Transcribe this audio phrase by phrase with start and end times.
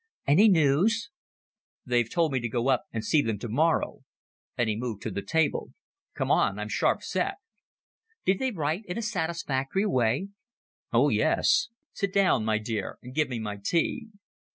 [0.25, 1.11] "Any news?"
[1.85, 3.99] "They've told me to go up and see them to morrow;"
[4.57, 5.73] and he moved to the table.
[6.15, 6.57] "Come on.
[6.57, 7.35] I'm sharp set."
[8.25, 10.29] "Did they write in a satisfactory way?"
[10.91, 11.69] "Oh, yes.
[11.93, 14.07] Sit down, my dear, and give me my tea."